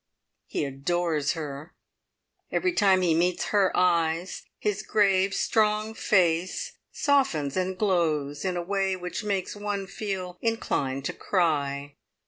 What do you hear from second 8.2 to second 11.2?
in a way which makes one feel inclined to